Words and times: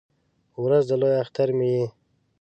ورځ 0.63 0.83
د 0.87 0.91
لوی 1.01 1.15
اختر 1.23 1.49
مې 1.57 1.67
یې 1.75 1.85